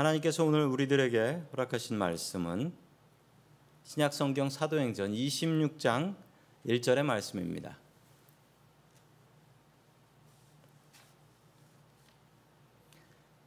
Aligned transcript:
하나님께서 0.00 0.44
오늘 0.44 0.64
우리들에게 0.64 1.42
허락하신 1.52 1.94
말씀은 1.98 2.72
신약 3.84 4.14
성경 4.14 4.48
사도행전 4.48 5.12
26장 5.12 6.16
1절의 6.66 7.02
말씀입니다. 7.02 7.76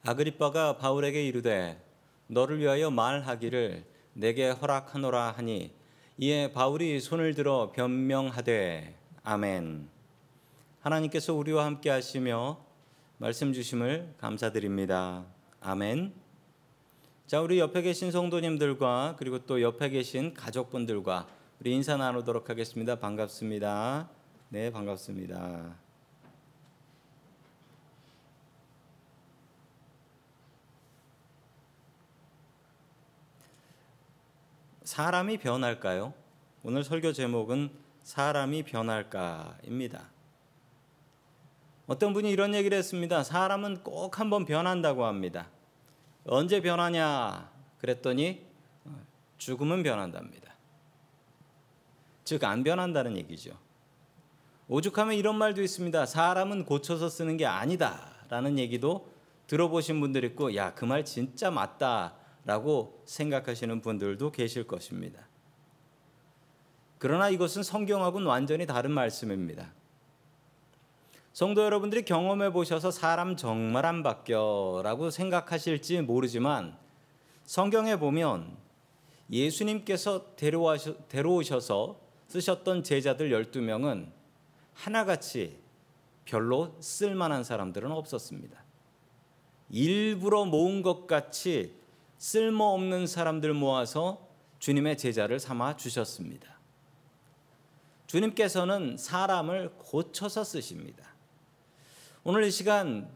아그리빠가 0.03 0.77
바울에게 0.77 1.25
이르되 1.25 1.81
너를 2.27 2.59
위하여 2.59 2.91
말하기를 2.91 3.83
내게 4.13 4.51
허락하노라 4.51 5.31
하니 5.31 5.73
이에 6.19 6.51
바울이 6.51 6.99
손을 6.99 7.33
들어 7.33 7.71
변명하되 7.71 8.95
아멘. 9.23 9.89
하나님께서 10.81 11.33
우리와 11.33 11.65
함께 11.65 11.89
하시며 11.89 12.63
말씀 13.17 13.53
주심을 13.53 14.13
감사드립니다. 14.19 15.25
아멘. 15.59 16.22
자, 17.25 17.39
우리 17.39 17.57
옆에 17.57 17.81
계신 17.81 18.11
성도님들과 18.11 19.15
그리고 19.17 19.39
또 19.45 19.61
옆에 19.61 19.89
계신 19.89 20.33
가족분들과 20.33 21.27
우리 21.59 21.73
인사 21.73 21.95
나누도록 21.95 22.49
하겠습니다. 22.49 22.95
반갑습니다. 22.99 24.09
네, 24.49 24.69
반갑습니다. 24.71 25.75
사람이 34.83 35.37
변할까요? 35.37 36.13
오늘 36.61 36.83
설교 36.83 37.13
제목은 37.13 37.71
사람이 38.03 38.63
변할까입니다. 38.63 40.09
어떤 41.87 42.13
분이 42.13 42.29
이런 42.29 42.53
얘기를 42.53 42.77
했습니다. 42.77 43.23
사람은 43.23 43.83
꼭 43.83 44.19
한번 44.19 44.45
변한다고 44.45 45.05
합니다. 45.05 45.47
언제 46.25 46.61
변하냐? 46.61 47.51
그랬더니 47.79 48.45
죽으면 49.37 49.83
변한답니다. 49.83 50.53
즉, 52.23 52.43
안 52.45 52.63
변한다는 52.63 53.17
얘기죠. 53.17 53.57
오죽하면 54.69 55.15
이런 55.15 55.37
말도 55.37 55.61
있습니다. 55.61 56.05
사람은 56.05 56.65
고쳐서 56.65 57.09
쓰는 57.09 57.35
게 57.35 57.45
아니다. 57.45 58.09
라는 58.29 58.57
얘기도 58.57 59.11
들어보신 59.47 59.99
분들 59.99 60.23
있고, 60.25 60.55
야, 60.55 60.73
그 60.73 60.85
말 60.85 61.03
진짜 61.03 61.51
맞다. 61.51 62.15
라고 62.45 63.01
생각하시는 63.05 63.81
분들도 63.81 64.31
계실 64.31 64.65
것입니다. 64.65 65.27
그러나 66.97 67.29
이것은 67.29 67.63
성경하고는 67.63 68.27
완전히 68.27 68.65
다른 68.65 68.91
말씀입니다. 68.91 69.71
성도 71.33 71.63
여러분들이 71.63 72.05
경험해 72.05 72.51
보셔서 72.51 72.91
사람 72.91 73.35
정말 73.35 73.87
안 73.87 74.03
바뀌어라고 74.03 75.09
생각하실지 75.09 76.01
모르지만 76.01 76.77
성경에 77.43 77.95
보면 77.95 78.55
예수님께서 79.31 80.35
데려오셔서 80.35 81.99
쓰셨던 82.27 82.83
제자들 82.83 83.31
12명은 83.31 84.11
하나같이 84.75 85.59
별로 86.23 86.75
쓸만한 86.79 87.43
사람들은 87.43 87.91
없었습니다. 87.91 88.63
일부러 89.71 90.45
모은 90.45 90.83
것 90.83 91.07
같이 91.07 91.75
쓸모없는 92.19 93.07
사람들 93.07 93.55
모아서 93.55 94.27
주님의 94.59 94.99
제자를 94.99 95.39
삼아 95.39 95.77
주셨습니다. 95.77 96.59
주님께서는 98.05 98.97
사람을 98.97 99.73
고쳐서 99.79 100.43
쓰십니다. 100.43 101.12
오늘 102.25 102.43
이 102.43 102.51
시간 102.51 103.09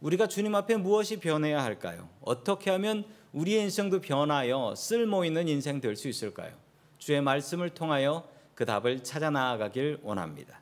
우리가 0.00 0.26
주님 0.26 0.54
앞에 0.54 0.76
무엇이 0.76 1.18
변해야 1.18 1.64
할까요? 1.64 2.10
어떻게 2.20 2.70
하면 2.70 3.04
우리의 3.32 3.62
인생도 3.62 4.02
변하여 4.02 4.74
쓸모 4.76 5.24
있는 5.24 5.48
인생 5.48 5.80
될 5.80 5.96
수 5.96 6.08
있을까요? 6.08 6.52
주의 6.98 7.22
말씀을 7.22 7.70
통하여 7.70 8.28
그 8.54 8.66
답을 8.66 9.02
찾아 9.02 9.30
나아가길 9.30 10.00
원합니다. 10.02 10.60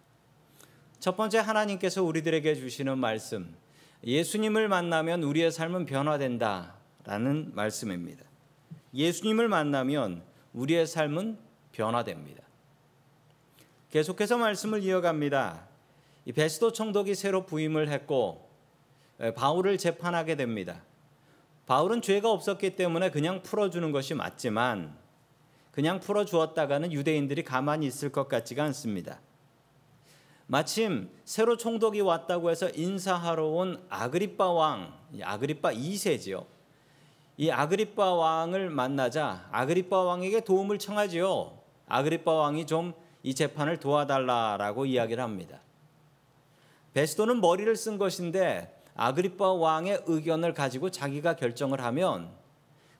첫 1.00 1.16
번째 1.16 1.38
하나님께서 1.38 2.04
우리들에게 2.04 2.54
주시는 2.54 2.98
말씀. 2.98 3.52
예수님을 4.04 4.68
만나면 4.68 5.24
우리의 5.24 5.50
삶은 5.50 5.86
변화된다라는 5.86 7.50
말씀입니다. 7.54 8.24
예수님을 8.94 9.48
만나면 9.48 10.22
우리의 10.52 10.86
삶은 10.86 11.36
변화됩니다. 11.72 12.44
계속해서 13.90 14.38
말씀을 14.38 14.84
이어갑니다. 14.84 15.67
이 16.28 16.32
베스도 16.32 16.74
총독이 16.74 17.14
새로 17.14 17.46
부임을 17.46 17.88
했고 17.88 18.50
바울을 19.34 19.78
재판하게 19.78 20.36
됩니다. 20.36 20.82
바울은 21.64 22.02
죄가 22.02 22.30
없었기 22.30 22.76
때문에 22.76 23.10
그냥 23.10 23.42
풀어주는 23.42 23.90
것이 23.92 24.12
맞지만 24.12 24.94
그냥 25.70 26.00
풀어주었다가는 26.00 26.92
유대인들이 26.92 27.44
가만히 27.44 27.86
있을 27.86 28.12
것 28.12 28.28
같지가 28.28 28.62
않습니다. 28.64 29.20
마침 30.46 31.08
새로 31.24 31.56
총독이 31.56 32.02
왔다고 32.02 32.50
해서 32.50 32.68
인사하러 32.74 33.46
온 33.46 33.82
아그리빠 33.88 34.52
왕, 34.52 34.92
아그리빠 35.22 35.72
2세지요. 35.72 36.44
이 37.38 37.50
아그리빠 37.50 38.12
왕을 38.12 38.68
만나자 38.68 39.48
아그리빠 39.50 40.02
왕에게 40.02 40.40
도움을 40.40 40.78
청하지요. 40.78 41.58
아그리빠 41.86 42.34
왕이 42.34 42.66
좀 42.66 43.08
이 43.22 43.34
재판을 43.34 43.78
도와달라라고 43.78 44.86
이야기를 44.86 45.22
합니다. 45.22 45.60
베스도는 46.94 47.40
머리를 47.40 47.74
쓴 47.76 47.98
것인데 47.98 48.74
아그리파 48.94 49.52
왕의 49.52 50.02
의견을 50.06 50.54
가지고 50.54 50.90
자기가 50.90 51.36
결정을 51.36 51.82
하면 51.84 52.30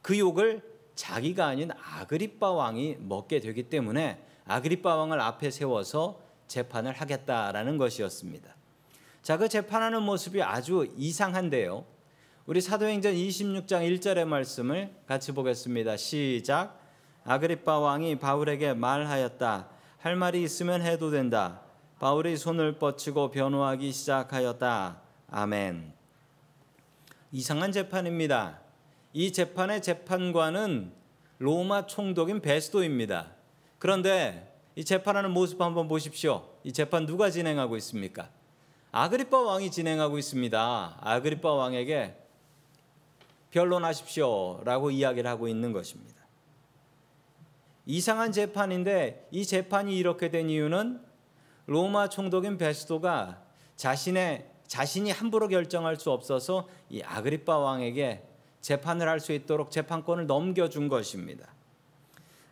그 0.03 0.19
욕을 0.19 0.63
자기가 0.95 1.47
아닌 1.47 1.71
아그리파 1.73 2.51
왕이 2.53 2.97
먹게 3.01 3.41
되기 3.41 3.65
때문에 3.65 4.25
아그리파 4.47 4.97
왕을 4.97 5.21
앞에 5.21 5.51
세워서 5.51 6.21
재판을 6.47 6.93
하겠다라는 6.93 7.79
것이었습니다. 7.79 8.55
자, 9.23 9.37
그 9.37 9.49
재판하는 9.49 10.03
모습이 10.03 10.43
아주 10.43 10.89
이상한데요. 10.97 11.85
우리 12.47 12.61
사도행전 12.63 13.13
26장 13.13 13.99
1절의 14.01 14.25
말씀을 14.25 14.95
같이 15.07 15.33
보겠습니다. 15.33 15.97
시작. 15.99 16.81
아그리파 17.25 17.79
왕이 17.79 18.19
바울에게 18.19 18.73
말하였다. 18.73 19.69
할 19.99 20.17
말이 20.17 20.43
있으면 20.43 20.81
해도 20.81 21.11
된다. 21.11 21.61
바울이 21.99 22.37
손을 22.37 22.79
뻗치고 22.79 23.33
변호하기 23.33 23.91
시작하였다. 23.91 25.01
아멘. 25.31 25.93
이상한 27.33 27.73
재판입니다. 27.73 28.61
이 29.13 29.33
재판의 29.33 29.83
재판관은 29.83 30.93
로마 31.39 31.87
총독인 31.87 32.41
베스도입니다. 32.41 33.33
그런데 33.81 34.55
이 34.77 34.85
재판하는 34.85 35.33
모습 35.33 35.61
한번 35.61 35.89
보십시오. 35.89 36.49
이 36.63 36.73
재판 36.73 37.05
누가 37.05 37.31
진행하고 37.31 37.77
있습니까? 37.79 38.31
아그리파 38.93 39.41
왕이 39.41 39.73
진행하고 39.73 40.19
있습니다. 40.19 40.99
아그리파 41.01 41.53
왕에게 41.53 42.17
변론하십시오라고 43.51 44.93
이야기를 44.93 45.29
하고 45.29 45.49
있는 45.49 45.73
것입니다. 45.73 46.15
이상한 47.87 48.31
재판인데 48.31 49.27
이 49.33 49.45
재판이 49.45 49.99
이렇게 49.99 50.31
된 50.31 50.49
이유는 50.49 51.08
로마 51.69 52.09
총독인 52.09 52.57
베스도가 52.57 53.43
자신의 53.77 54.51
자신이 54.67 55.11
함부로 55.11 55.49
결정할 55.49 55.97
수 55.97 56.11
없어서 56.11 56.67
이 56.89 57.03
아그리파 57.03 57.59
왕에게 57.59 58.25
재판을 58.63 59.07
할 59.07 59.21
수 59.21 59.33
있도록 59.33 59.71
재판권을 59.71 60.27
넘겨준 60.27 60.89
것입니다. 60.89 61.47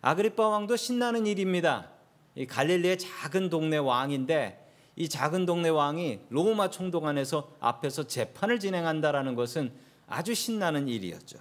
아그리파 0.02 0.48
왕도 0.48 0.76
신나는 0.76 1.26
일입니다. 1.26 1.88
이 2.34 2.46
갈릴리의 2.46 2.98
작은 2.98 3.48
동네 3.48 3.78
왕인데 3.78 4.62
이 4.96 5.08
작은 5.08 5.46
동네 5.46 5.70
왕이 5.70 6.20
로마 6.28 6.68
총독 6.68 7.06
안에서 7.06 7.50
앞에서 7.58 8.06
재판을 8.06 8.60
진행한다라는 8.60 9.34
것은 9.34 9.72
아주 10.06 10.34
신나는 10.34 10.88
일이었죠. 10.88 11.38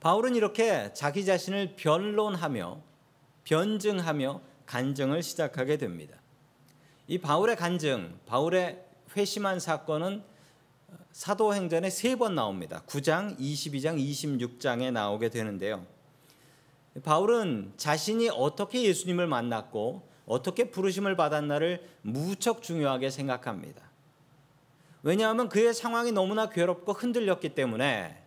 바울은 0.00 0.34
이렇게 0.34 0.92
자기 0.94 1.24
자신을 1.24 1.76
변론하며 1.76 2.80
변증하며 3.44 4.49
간증을 4.70 5.24
시작하게 5.24 5.78
됩니다. 5.78 6.16
이 7.08 7.18
바울의 7.18 7.56
간증, 7.56 8.20
바울의 8.26 8.80
회심한 9.16 9.58
사건은 9.58 10.22
사도행전에 11.10 11.90
세 11.90 12.14
번 12.14 12.36
나옵니다. 12.36 12.84
9장, 12.86 13.36
22장, 13.36 13.98
26장에 13.98 14.92
나오게 14.92 15.28
되는데요. 15.30 15.84
바울은 17.02 17.72
자신이 17.76 18.28
어떻게 18.28 18.84
예수님을 18.84 19.26
만났고 19.26 20.08
어떻게 20.24 20.70
부르심을 20.70 21.16
받았나를 21.16 21.84
무척 22.02 22.62
중요하게 22.62 23.10
생각합니다. 23.10 23.82
왜냐하면 25.02 25.48
그의 25.48 25.74
상황이 25.74 26.12
너무나 26.12 26.48
괴롭고 26.48 26.92
흔들렸기 26.92 27.56
때문에 27.56 28.22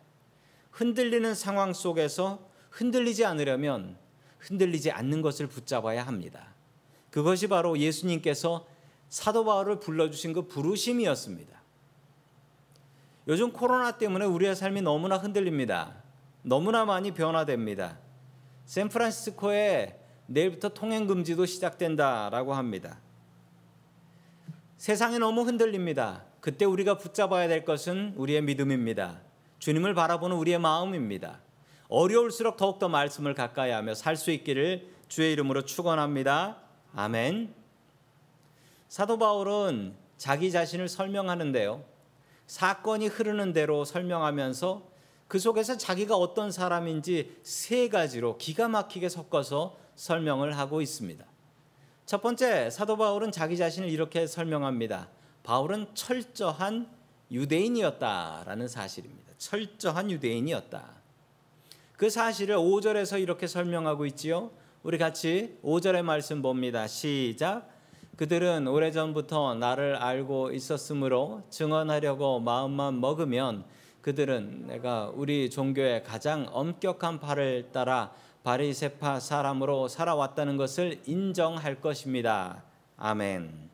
흔들리는 0.72 1.36
상황 1.36 1.72
속에서 1.72 2.40
흔들리지 2.70 3.24
않으려면 3.24 4.03
흔들리지 4.44 4.92
않는 4.92 5.22
것을 5.22 5.48
붙잡아야 5.48 6.06
합니다. 6.06 6.54
그것이 7.10 7.48
바로 7.48 7.78
예수님께서 7.78 8.66
사도 9.10 9.46
바울을 9.46 9.80
불러주신 9.80 10.34
그 10.34 10.48
부르심이었습니다. 10.48 11.62
요즘 13.28 13.54
코로나 13.54 13.98
때문에 13.98 14.26
우리의 14.26 14.56
삶이 14.56 14.82
너무나 14.82 15.18
흔들립니다. 15.18 15.96
너무나 16.42 16.84
많이 16.84 17.12
변화됩니다. 17.14 17.98
샌프란시스코에 18.66 20.00
내일부터 20.28 20.70
통행 20.70 21.08
금지도 21.08 21.46
시작된다라고 21.46 22.54
합니다. 22.54 23.00
세상이 24.78 25.20
너무 25.20 25.44
흔들립니다. 25.44 26.26
그때 26.42 26.66
우리가 26.66 26.98
붙잡아야 26.98 27.48
될 27.48 27.64
것은 27.64 28.14
우리의 28.18 28.42
믿음입니다. 28.42 29.22
주님을 29.60 29.94
바라보는 29.94 30.36
우리의 30.36 30.60
마음입니다. 30.60 31.40
어려울수록 31.90 32.58
더욱더 32.58 32.90
말씀을 32.90 33.34
가까이 33.34 33.72
하며 33.72 33.94
살 33.94 34.16
수 34.16 34.32
있기를 34.32 34.92
주의 35.08 35.32
이름으로 35.34 35.64
축원합니다. 35.64 36.58
아멘. 36.96 37.54
사도 38.88 39.18
바울은 39.18 39.96
자기 40.18 40.52
자신을 40.52 40.88
설명하는데요. 40.88 41.84
사건이 42.48 43.08
흐르는 43.08 43.54
대로 43.54 43.86
설명하면서 43.86 44.84
그 45.28 45.40
속에서 45.40 45.78
자기가 45.78 46.16
어떤 46.16 46.52
사람인지 46.52 47.40
세 47.44 47.90
가지로 47.90 48.38
기가 48.38 48.68
막히게 48.68 49.10
섞어서 49.10 49.78
설명을 49.96 50.58
하고 50.58 50.82
있습니다. 50.82 51.26
첫 52.06 52.22
번째 52.22 52.70
사도 52.70 52.98
바울은 52.98 53.32
자기 53.32 53.58
자신을 53.58 53.90
이렇게 53.90 54.28
설명합니다. 54.28 55.10
바울은 55.44 55.88
철저한 55.94 56.90
유대인이었다라는 57.32 58.68
사실입니다. 58.68 59.34
철저한 59.38 60.12
유대인이었다. 60.12 61.03
그 62.04 62.10
사실을 62.10 62.58
5절에서 62.58 63.22
이렇게 63.22 63.48
설명하고 63.48 64.06
있지요. 64.08 64.52
우리 64.84 64.98
같이 64.98 65.58
5절의 65.64 66.02
말씀 66.02 66.42
봅니다. 66.42 66.86
시작. 66.86 67.70
그들은 68.18 68.68
오래전부터 68.68 69.56
나를 69.56 69.96
알고 69.96 70.52
있었으므로 70.52 71.44
증언하려고 71.50 72.42
마음만 72.42 73.00
먹으면 73.00 73.64
그들은 74.02 74.68
내가 74.68 75.14
우리 75.16 75.50
종교의 75.50 76.04
가장 76.04 76.46
엄격한 76.52 77.22
발을 77.22 77.70
따라 77.72 78.12
바리세파 78.44 79.22
사람으로 79.22 79.88
살아왔다는 79.88 80.58
것을 80.58 81.00
인정할 81.06 81.80
것입니다. 81.80 82.64
아멘. 82.98 83.70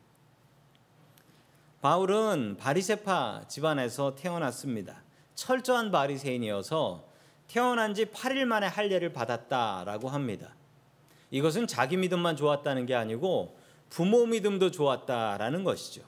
바울은 1.80 2.58
바리세파 2.60 3.46
집안에서 3.48 4.14
태어났습니다. 4.14 5.02
철저한 5.34 5.90
바리새인이어서 5.90 7.09
태어난 7.50 7.94
지 7.94 8.04
8일 8.04 8.44
만에 8.44 8.68
할례를 8.68 9.12
받았다라고 9.12 10.08
합니다. 10.08 10.54
이것은 11.32 11.66
자기 11.66 11.96
믿음만 11.96 12.36
좋았다는 12.36 12.86
게 12.86 12.94
아니고 12.94 13.58
부모 13.88 14.24
믿음도 14.24 14.70
좋았다라는 14.70 15.64
것이죠. 15.64 16.02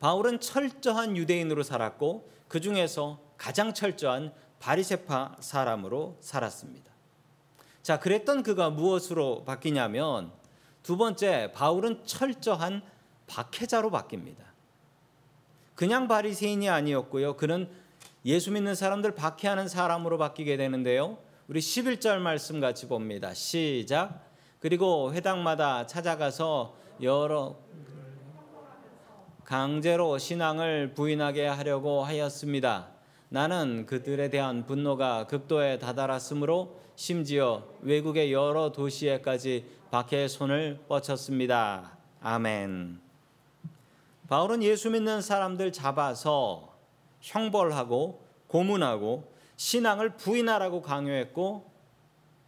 바울은 0.00 0.40
철저한 0.40 1.18
유대인으로 1.18 1.62
살았고 1.62 2.30
그 2.48 2.62
중에서 2.62 3.20
가장 3.36 3.74
철저한 3.74 4.32
바리세파 4.58 5.36
사람으로 5.40 6.16
살았습니다. 6.20 6.90
자, 7.82 8.00
그랬던 8.00 8.42
그가 8.42 8.70
무엇으로 8.70 9.44
바뀌냐면 9.44 10.32
두 10.82 10.96
번째 10.96 11.52
바울은 11.52 12.06
철저한 12.06 12.80
박해자로 13.26 13.90
바뀝니다. 13.90 14.38
그냥 15.74 16.08
바리새인이 16.08 16.70
아니었고요. 16.70 17.36
그는 17.36 17.68
예수 18.24 18.52
믿는 18.52 18.76
사람들 18.76 19.16
박해하는 19.16 19.66
사람으로 19.66 20.16
바뀌게 20.16 20.56
되는데요. 20.56 21.18
우리 21.48 21.58
11절 21.58 22.18
말씀 22.18 22.60
같이 22.60 22.86
봅니다. 22.86 23.34
시작. 23.34 24.30
그리고 24.60 25.12
회당마다 25.12 25.86
찾아가서 25.86 26.76
여러 27.02 27.56
강제로 29.44 30.18
신앙을 30.18 30.94
부인하게 30.94 31.48
하려고 31.48 32.04
하였습니다. 32.04 32.90
나는 33.28 33.86
그들에 33.86 34.30
대한 34.30 34.66
분노가 34.66 35.26
극도에 35.26 35.80
다다랐으므로 35.80 36.80
심지어 36.94 37.64
외국의 37.80 38.32
여러 38.32 38.70
도시에까지 38.70 39.66
박해의 39.90 40.28
손을 40.28 40.78
뻗쳤습니다. 40.86 41.98
아멘. 42.20 43.00
바울은 44.28 44.62
예수 44.62 44.90
믿는 44.90 45.20
사람들 45.20 45.72
잡아서 45.72 46.71
형벌하고 47.22 48.22
고문하고 48.48 49.32
신앙을 49.56 50.16
부인하라고 50.16 50.82
강요했고 50.82 51.72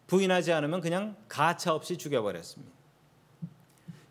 부인하지 0.07 0.53
않으면 0.53 0.81
그냥 0.83 1.17
가차 1.29 1.75
없이 1.75 1.97
죽여버렸습니다. 1.97 2.75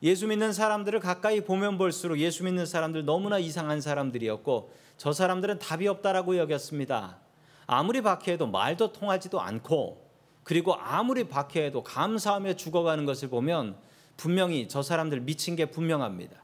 예수 0.01 0.27
믿는 0.27 0.51
사람들을 0.51 0.99
가까이 0.99 1.41
보면 1.41 1.77
볼수록 1.77 2.17
예수 2.19 2.43
믿는 2.43 2.65
사람들 2.65 3.05
너무나 3.05 3.37
이상한 3.37 3.79
사람들이었고 3.79 4.73
저 4.97 5.13
사람들은 5.13 5.59
답이 5.59 5.87
없다라고 5.87 6.37
여겼습니다. 6.37 7.19
아무리 7.67 8.01
박해해도 8.01 8.47
말도 8.47 8.91
통하지도 8.91 9.39
않고 9.39 10.03
그리고 10.43 10.75
아무리 10.75 11.25
박해해도 11.25 11.83
감사하며 11.83 12.55
죽어가는 12.55 13.05
것을 13.05 13.29
보면 13.29 13.77
분명히 14.17 14.67
저 14.67 14.81
사람들 14.81 15.21
미친 15.21 15.55
게 15.55 15.65
분명합니다. 15.65 16.43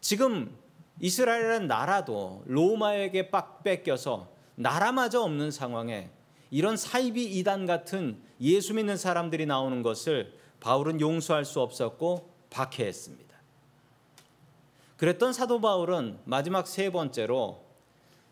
지금 0.00 0.54
이스라엘은 1.00 1.66
나라도 1.66 2.42
로마에게 2.46 3.30
빡 3.30 3.62
뺏겨서 3.62 4.30
나라마저 4.56 5.20
없는 5.22 5.50
상황에 5.50 6.10
이런 6.50 6.76
사이비 6.76 7.24
이단 7.38 7.66
같은 7.66 8.20
예수 8.40 8.74
믿는 8.74 8.96
사람들이 8.96 9.46
나오는 9.46 9.82
것을 9.82 10.34
바울은 10.60 11.00
용서할 11.00 11.44
수 11.44 11.60
없었고 11.60 12.34
박해했습니다. 12.50 13.28
그랬던 14.96 15.32
사도 15.32 15.60
바울은 15.60 16.18
마지막 16.24 16.66
세 16.66 16.90
번째로 16.90 17.64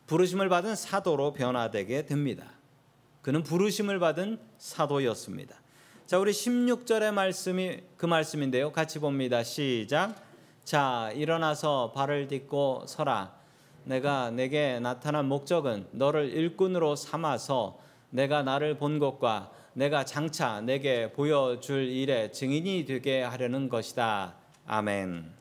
부르심을 0.06 0.48
받은 0.48 0.74
사도로 0.74 1.32
변화되게 1.32 2.06
됩니다. 2.06 2.52
그는 3.22 3.42
부르심을 3.42 3.98
받은 3.98 4.40
사도였습니다. 4.58 5.56
자, 6.06 6.18
우리 6.18 6.32
16절의 6.32 7.12
말씀이 7.12 7.80
그 7.96 8.06
말씀인데요. 8.06 8.72
같이 8.72 8.98
봅니다. 8.98 9.42
시작. 9.42 10.25
자, 10.66 11.12
일어나서 11.14 11.92
발을 11.94 12.26
딛고 12.26 12.86
서라. 12.88 13.32
내가 13.84 14.32
내게 14.32 14.80
나타난 14.80 15.26
목적은 15.26 15.86
너를 15.92 16.28
일꾼으로 16.30 16.96
삼아서 16.96 17.78
내가 18.10 18.42
나를 18.42 18.76
본 18.76 18.98
것과 18.98 19.52
내가 19.74 20.04
장차 20.04 20.60
내게 20.60 21.12
보여줄 21.12 21.84
일의 21.84 22.32
증인이 22.32 22.84
되게 22.84 23.22
하려는 23.22 23.68
것이다. 23.68 24.34
아멘. 24.66 25.32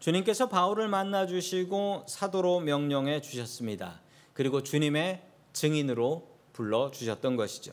주님께서 0.00 0.48
바울을 0.48 0.88
만나 0.88 1.28
주시고 1.28 2.06
사도로 2.08 2.58
명령해 2.58 3.20
주셨습니다. 3.20 4.00
그리고 4.32 4.64
주님의 4.64 5.22
증인으로 5.52 6.26
불러 6.52 6.90
주셨던 6.90 7.36
것이죠. 7.36 7.72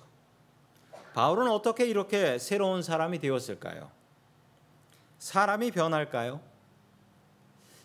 바울은 1.16 1.50
어떻게 1.50 1.88
이렇게 1.88 2.38
새로운 2.38 2.84
사람이 2.84 3.18
되었을까요? 3.18 4.03
사람이 5.24 5.72
변할까요? 5.72 6.42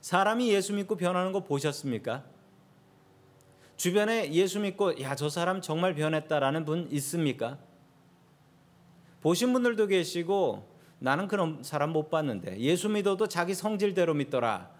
사람이 0.00 0.52
예수 0.52 0.73
믿고 0.73 0.97
변하는 0.97 1.30
거 1.30 1.45
보셨습니까? 1.45 2.25
주변에 3.76 4.33
예수 4.33 4.59
믿고 4.59 5.00
야 5.00 5.14
저 5.14 5.28
사람 5.28 5.61
정말 5.61 5.95
변했다라는 5.95 6.64
분 6.64 6.88
있습니까? 6.90 7.57
보신 9.21 9.52
분들도 9.52 9.87
계시고 9.87 10.68
나는 10.99 11.28
그런 11.28 11.62
사람 11.62 11.90
못 11.90 12.11
봤는데 12.11 12.59
예수 12.59 12.88
믿어도 12.88 13.28
자기 13.28 13.54
성질대로 13.54 14.14
믿더라. 14.14 14.73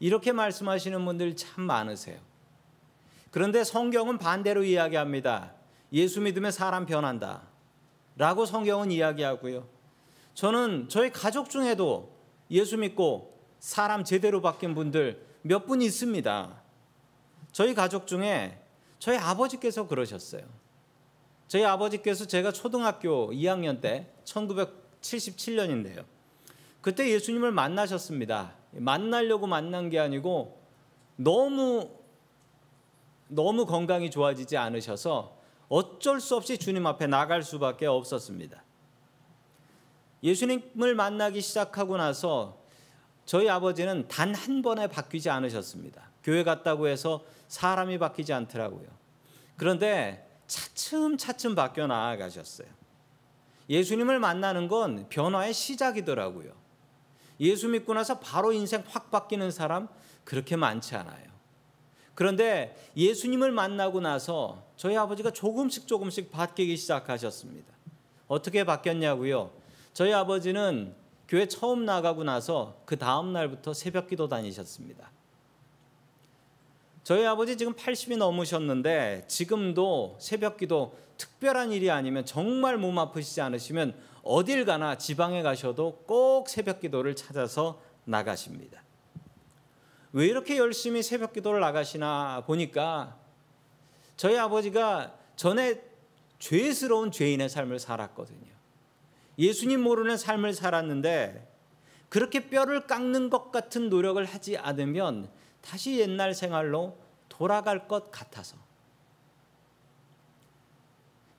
이렇게 0.00 0.32
말씀하시는 0.32 1.04
분들 1.04 1.36
참 1.36 1.62
많으세요. 1.62 2.18
그런데 3.30 3.62
성경은 3.62 4.18
반대로 4.18 4.64
이야기합니다. 4.64 5.52
예수 5.92 6.20
믿으면 6.22 6.50
사람 6.50 6.86
변한다. 6.86 7.42
라고 8.16 8.46
성경은 8.46 8.90
이야기하고요. 8.90 9.77
저는 10.38 10.88
저희 10.88 11.10
가족 11.10 11.50
중에도 11.50 12.12
예수 12.52 12.78
믿고 12.78 13.36
사람 13.58 14.04
제대로 14.04 14.40
바뀐 14.40 14.72
분들 14.72 15.26
몇 15.42 15.66
분 15.66 15.82
있습니다. 15.82 16.62
저희 17.50 17.74
가족 17.74 18.06
중에 18.06 18.56
저희 19.00 19.18
아버지께서 19.18 19.88
그러셨어요. 19.88 20.42
저희 21.48 21.64
아버지께서 21.64 22.24
제가 22.24 22.52
초등학교 22.52 23.32
2학년 23.32 23.80
때 23.80 24.12
1977년인데요. 24.22 26.04
그때 26.82 27.10
예수님을 27.10 27.50
만나셨습니다. 27.50 28.54
만나려고 28.74 29.48
만난 29.48 29.90
게 29.90 29.98
아니고 29.98 30.62
너무 31.16 31.90
너무 33.26 33.66
건강이 33.66 34.08
좋아지지 34.12 34.56
않으셔서 34.56 35.36
어쩔 35.68 36.20
수 36.20 36.36
없이 36.36 36.58
주님 36.58 36.86
앞에 36.86 37.08
나갈 37.08 37.42
수밖에 37.42 37.86
없었습니다. 37.86 38.67
예수님을 40.22 40.94
만나기 40.94 41.40
시작하고 41.40 41.96
나서 41.96 42.58
저희 43.24 43.48
아버지는 43.48 44.08
단 44.08 44.34
한 44.34 44.62
번에 44.62 44.86
바뀌지 44.86 45.30
않으셨습니다. 45.30 46.10
교회 46.22 46.42
갔다고 46.44 46.88
해서 46.88 47.24
사람이 47.48 47.98
바뀌지 47.98 48.32
않더라고요. 48.32 48.88
그런데 49.56 50.26
차츰차츰 50.46 51.54
바뀌어 51.54 51.86
나아가셨어요. 51.86 52.68
예수님을 53.68 54.18
만나는 54.18 54.68
건 54.68 55.06
변화의 55.10 55.52
시작이더라고요. 55.52 56.52
예수 57.40 57.68
믿고 57.68 57.94
나서 57.94 58.18
바로 58.18 58.52
인생 58.52 58.82
확 58.88 59.10
바뀌는 59.10 59.50
사람, 59.50 59.88
그렇게 60.24 60.56
많지 60.56 60.96
않아요. 60.96 61.28
그런데 62.14 62.76
예수님을 62.96 63.52
만나고 63.52 64.00
나서 64.00 64.64
저희 64.76 64.96
아버지가 64.96 65.30
조금씩 65.30 65.86
조금씩 65.86 66.32
바뀌기 66.32 66.76
시작하셨습니다. 66.76 67.72
어떻게 68.26 68.64
바뀌었냐고요? 68.64 69.50
저희 69.98 70.12
아버지는 70.12 70.94
교회 71.26 71.48
처음 71.48 71.84
나가고 71.84 72.22
나서 72.22 72.80
그 72.84 72.96
다음 72.96 73.32
날부터 73.32 73.74
새벽 73.74 74.06
기도 74.06 74.28
다니셨습니다. 74.28 75.10
저희 77.02 77.26
아버지 77.26 77.56
지금 77.56 77.74
80이 77.74 78.16
넘으셨는데 78.16 79.24
지금도 79.26 80.16
새벽 80.20 80.56
기도 80.56 80.96
특별한 81.16 81.72
일이 81.72 81.90
아니면 81.90 82.24
정말 82.24 82.78
몸 82.78 82.96
아프시지 82.96 83.40
않으시면 83.40 84.00
어딜 84.22 84.64
가나 84.64 84.98
지방에 84.98 85.42
가셔도 85.42 86.04
꼭 86.06 86.48
새벽 86.48 86.78
기도를 86.78 87.16
찾아서 87.16 87.82
나가십니다. 88.04 88.80
왜 90.12 90.26
이렇게 90.26 90.58
열심히 90.58 91.02
새벽 91.02 91.32
기도를 91.32 91.58
나가시나 91.58 92.44
보니까 92.46 93.16
저희 94.16 94.38
아버지가 94.38 95.16
전에 95.34 95.82
죄스러운 96.38 97.10
죄인의 97.10 97.48
삶을 97.48 97.80
살았거든요. 97.80 98.57
예수님 99.38 99.82
모르는 99.82 100.16
삶을 100.16 100.52
살았는데 100.52 101.46
그렇게 102.08 102.48
뼈를 102.48 102.86
깎는 102.86 103.30
것 103.30 103.52
같은 103.52 103.88
노력을 103.88 104.22
하지 104.24 104.56
않으면 104.56 105.30
다시 105.60 105.98
옛날 106.00 106.34
생활로 106.34 106.98
돌아갈 107.28 107.86
것 107.86 108.10
같아서. 108.10 108.56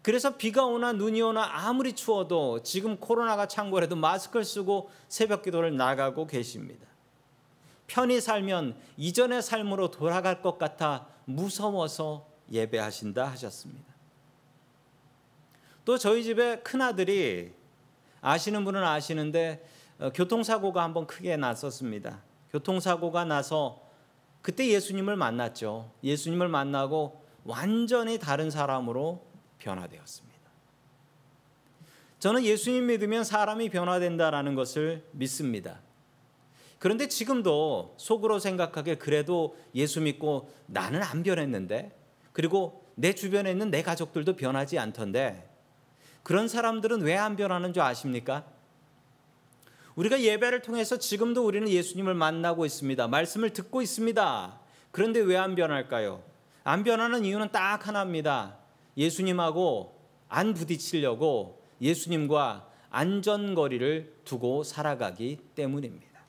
그래서 0.02 0.38
비가 0.38 0.66
오나 0.66 0.94
눈이 0.94 1.22
오나 1.22 1.68
아무리 1.68 1.94
추워도 1.94 2.64
지금 2.64 2.98
코로나가 2.98 3.48
창궐해도 3.48 3.96
마스크를 3.96 4.46
쓰고 4.46 4.90
새벽 5.08 5.44
기도를 5.44 5.76
나가고 5.76 6.26
계십니다. 6.26 6.88
편히 7.86 8.22
살면 8.22 8.78
이전의 8.98 9.42
삶으로 9.42 9.92
돌아갈 9.92 10.42
것 10.42 10.58
같아 10.58 11.08
무서워서 11.26 12.28
예배하신다 12.52 13.26
하셨습니다. 13.26 13.94
또 15.84 15.98
저희 15.98 16.24
집에 16.24 16.60
큰 16.60 16.82
아들이 16.82 17.59
아시는 18.22 18.66
분은 18.66 18.84
아시는데 18.84 19.66
어, 20.00 20.12
교통사고가 20.14 20.84
한번 20.84 21.08
크게 21.08 21.38
났었습니다. 21.38 22.22
교통사고가 22.52 23.26
나서 23.26 23.82
그때 24.42 24.68
예수님을 24.68 25.16
만났죠. 25.16 25.92
예수님을 26.04 26.48
만나고 26.48 27.24
완전히 27.44 28.18
다른 28.18 28.50
사람으로 28.50 29.26
변화되었습니다. 29.60 30.30
저는 32.20 32.44
예수님 32.44 32.88
믿으면 32.88 33.24
사람이 33.24 33.70
변화된다라는 33.70 34.56
것을 34.56 35.06
믿습니다. 35.12 35.80
그런데 36.78 37.08
지금도 37.08 37.96
속으로 37.98 38.40
생각하길 38.40 39.00
그래도 39.00 39.58
예수 39.76 40.00
믿고 40.02 40.50
나는 40.66 41.04
안 41.04 41.24
변했는데 41.24 41.96
그리고 42.32 42.86
내 42.96 43.14
주변에 43.14 43.52
있는 43.52 43.70
내 43.70 43.84
가족들도 43.84 44.36
변하지 44.36 44.80
않던데 44.80 45.49
그런 46.24 46.48
사람들은 46.48 47.02
왜 47.02 47.16
안 47.18 47.36
변하는 47.36 47.74
줄 47.74 47.82
아십니까? 47.84 48.46
우리가 49.96 50.22
예배를 50.22 50.62
통해서 50.62 50.98
지금도 50.98 51.46
우리는 51.46 51.68
예수님을 51.68 52.14
만나고 52.14 52.66
있습니다. 52.66 53.08
말씀을 53.08 53.52
듣고 53.52 53.82
있습니다. 53.82 54.60
그런데 54.92 55.20
왜 55.20 55.36
안 55.38 55.56
변할까요? 55.56 56.24
안 56.64 56.84
변하는 56.84 57.26
이유는 57.26 57.52
딱 57.52 57.88
하나입니다. 57.88 58.58
예수님하고 58.98 59.98
안 60.30 60.54
부딪히려고 60.54 61.62
예수님과 61.82 62.68
안전거리를 62.92 64.22
두고 64.26 64.64
살아가기 64.64 65.38
때문입니다. 65.56 66.20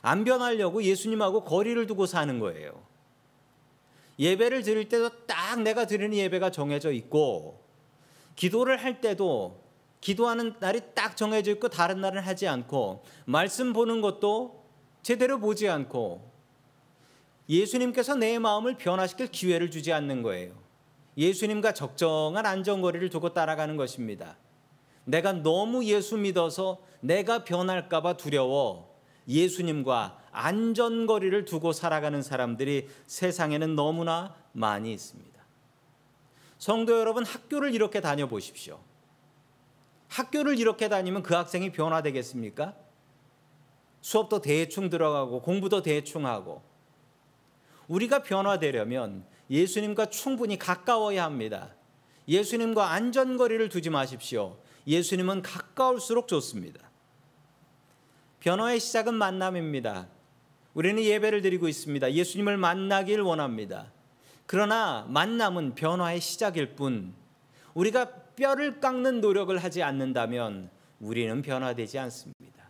안 0.00 0.24
변하려고 0.24 0.82
예수님하고 0.82 1.44
거리를 1.44 1.86
두고 1.86 2.06
사는 2.06 2.38
거예요. 2.38 2.82
예배를 4.18 4.62
드릴 4.62 4.88
때도 4.88 5.26
딱 5.26 5.60
내가 5.62 5.86
드리는 5.86 6.16
예배가 6.16 6.50
정해져 6.50 6.90
있고 6.92 7.57
기도를 8.38 8.76
할 8.76 9.00
때도 9.00 9.64
기도하는 10.00 10.54
날이 10.60 10.80
딱 10.94 11.16
정해져 11.16 11.50
있고 11.52 11.68
다른 11.68 12.00
날은 12.00 12.22
하지 12.22 12.46
않고 12.46 13.02
말씀 13.24 13.72
보는 13.72 14.00
것도 14.00 14.64
제대로 15.02 15.40
보지 15.40 15.68
않고 15.68 16.30
예수님께서 17.48 18.14
내 18.14 18.38
마음을 18.38 18.76
변화시킬 18.76 19.32
기회를 19.32 19.72
주지 19.72 19.92
않는 19.92 20.22
거예요. 20.22 20.52
예수님과 21.16 21.74
적정한 21.74 22.46
안전거리를 22.46 23.10
두고 23.10 23.32
따라가는 23.32 23.76
것입니다. 23.76 24.36
내가 25.04 25.32
너무 25.32 25.84
예수 25.86 26.16
믿어서 26.16 26.78
내가 27.00 27.42
변할까봐 27.42 28.18
두려워 28.18 29.00
예수님과 29.26 30.16
안전거리를 30.30 31.44
두고 31.44 31.72
살아가는 31.72 32.22
사람들이 32.22 32.86
세상에는 33.08 33.74
너무나 33.74 34.36
많이 34.52 34.92
있습니다. 34.92 35.27
성도 36.58 36.98
여러분, 36.98 37.24
학교를 37.24 37.74
이렇게 37.74 38.00
다녀보십시오. 38.00 38.80
학교를 40.08 40.58
이렇게 40.58 40.88
다니면 40.88 41.22
그 41.22 41.34
학생이 41.34 41.72
변화되겠습니까? 41.72 42.74
수업도 44.00 44.40
대충 44.40 44.90
들어가고 44.90 45.42
공부도 45.42 45.82
대충 45.82 46.26
하고 46.26 46.62
우리가 47.88 48.22
변화되려면 48.22 49.24
예수님과 49.50 50.06
충분히 50.06 50.58
가까워야 50.58 51.24
합니다. 51.24 51.74
예수님과 52.26 52.90
안전거리를 52.90 53.68
두지 53.68 53.90
마십시오. 53.90 54.58
예수님은 54.86 55.42
가까울수록 55.42 56.28
좋습니다. 56.28 56.90
변화의 58.40 58.80
시작은 58.80 59.14
만남입니다. 59.14 60.08
우리는 60.74 61.02
예배를 61.02 61.42
드리고 61.42 61.68
있습니다. 61.68 62.12
예수님을 62.12 62.56
만나길 62.56 63.20
원합니다. 63.20 63.90
그러나 64.48 65.04
만남은 65.10 65.74
변화의 65.74 66.22
시작일 66.22 66.74
뿐 66.74 67.12
우리가 67.74 68.06
뼈를 68.34 68.80
깎는 68.80 69.20
노력을 69.20 69.56
하지 69.62 69.82
않는다면 69.82 70.70
우리는 71.00 71.42
변화되지 71.42 71.98
않습니다. 71.98 72.64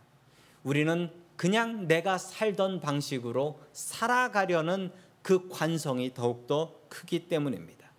우리는 0.63 1.09
그냥 1.37 1.87
내가 1.87 2.17
살던 2.17 2.81
방식으로 2.81 3.61
살아가려는 3.71 4.91
그 5.21 5.47
관성이 5.47 6.13
더욱더 6.13 6.75
크기 6.89 7.29
때문입니다. 7.29 7.89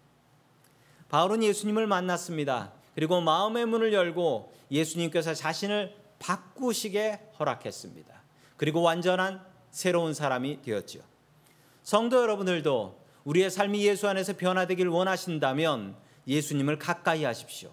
바울은 1.09 1.43
예수님을 1.43 1.87
만났습니다. 1.87 2.73
그리고 2.95 3.23
마음의 3.23 3.65
문을 3.65 3.95
열고 3.95 4.53
예수님께서 4.71 5.33
자신을 5.33 5.97
바꾸시게 6.19 7.31
허락했습니다. 7.39 8.15
그리고 8.59 8.83
완전한 8.83 9.43
새로운 9.71 10.13
사람이 10.13 10.61
되었죠. 10.61 11.01
성도 11.83 12.21
여러분들도 12.21 13.01
우리의 13.25 13.51
삶이 13.51 13.87
예수 13.87 14.09
안에서 14.09 14.37
변화되길 14.37 14.89
원하신다면 14.89 15.97
예수님을 16.27 16.79
가까이 16.79 17.25
하십시오. 17.25 17.71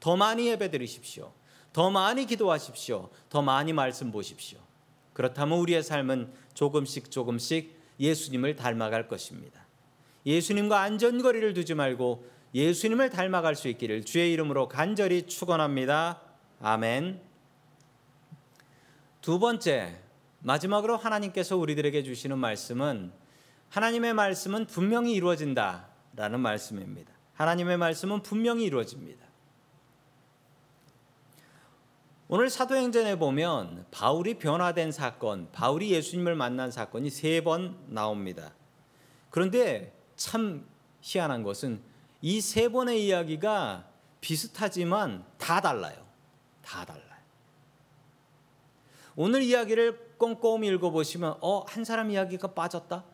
더 0.00 0.16
많이 0.16 0.48
예배 0.48 0.70
드리십시오. 0.70 1.32
더 1.72 1.90
많이 1.90 2.26
기도하십시오. 2.26 3.10
더 3.28 3.42
많이 3.42 3.72
말씀 3.72 4.10
보십시오. 4.10 4.58
그렇다면 5.12 5.58
우리의 5.58 5.82
삶은 5.82 6.32
조금씩 6.54 7.10
조금씩 7.10 7.78
예수님을 8.00 8.56
닮아갈 8.56 9.08
것입니다. 9.08 9.66
예수님과 10.26 10.80
안전거리를 10.80 11.54
두지 11.54 11.74
말고 11.74 12.24
예수님을 12.54 13.10
닮아갈 13.10 13.54
수 13.54 13.68
있기를 13.68 14.04
주의 14.04 14.32
이름으로 14.32 14.68
간절히 14.68 15.26
축원합니다. 15.26 16.20
아멘. 16.60 17.20
두 19.20 19.38
번째, 19.38 19.98
마지막으로 20.40 20.96
하나님께서 20.96 21.56
우리들에게 21.56 22.02
주시는 22.02 22.38
말씀은 22.38 23.12
하나님의 23.70 24.14
말씀은 24.14 24.66
분명히 24.66 25.12
이루어진다라는 25.14 26.40
말씀입니다. 26.40 27.12
하나님의 27.34 27.78
말씀은 27.78 28.22
분명히 28.22 28.64
이루어집니다. 28.64 29.26
오늘 32.28 32.48
사도행전에 32.48 33.16
보면 33.18 33.86
바울이 33.90 34.34
변화된 34.34 34.92
사건, 34.92 35.50
바울이 35.50 35.90
예수님을 35.90 36.36
만난 36.36 36.70
사건이 36.70 37.10
세 37.10 37.40
번 37.42 37.76
나옵니다. 37.88 38.52
그런데 39.30 39.92
참 40.16 40.66
희한한 41.00 41.42
것은 41.42 41.80
이 42.22 42.40
세 42.40 42.68
번의 42.68 43.04
이야기가 43.06 43.88
비슷하지만 44.20 45.24
다 45.38 45.60
달라요. 45.60 45.96
다 46.62 46.84
달라요. 46.84 47.04
오늘 49.16 49.42
이야기를 49.42 50.14
꼼꼼히 50.18 50.68
읽어보시면 50.68 51.38
어, 51.40 51.60
한 51.66 51.84
사람 51.84 52.10
이야기가 52.10 52.48
빠졌다? 52.48 53.04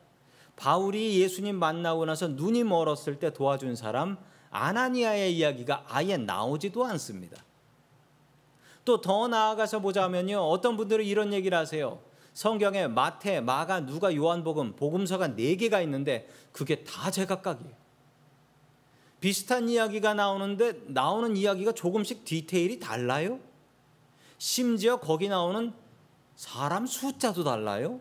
바울이 0.57 1.21
예수님 1.21 1.57
만나고 1.57 2.07
나서 2.07 2.29
눈이 2.29 2.65
멀었을 2.65 3.19
때 3.19 3.33
도와준 3.33 3.77
사람 3.77 4.17
아나니아의 4.51 5.37
이야기가 5.37 5.85
아예 5.89 6.17
나오지도 6.17 6.85
않습니다. 6.87 7.45
또 8.85 9.01
더 9.01 9.29
나아가서 9.29 9.81
보자면요. 9.81 10.39
어떤 10.39 10.77
분들은 10.77 11.05
이런 11.05 11.33
얘기를 11.33 11.57
하세요. 11.59 12.01
성경에 12.33 12.87
마태, 12.87 13.41
마가, 13.41 13.81
누가, 13.81 14.15
요한복음, 14.15 14.77
복음서가 14.77 15.35
네 15.35 15.57
개가 15.57 15.81
있는데 15.83 16.29
그게 16.53 16.85
다 16.85 17.11
제각각이에요. 17.11 17.75
비슷한 19.21 19.69
이야기가 19.69 20.15
나오는데 20.15 20.83
나오는 20.87 21.37
이야기가 21.37 21.73
조금씩 21.73 22.25
디테일이 22.25 22.79
달라요. 22.79 23.41
심지어 24.39 24.99
거기 24.99 25.29
나오는 25.29 25.73
사람 26.37 26.87
숫자도 26.87 27.43
달라요. 27.43 28.01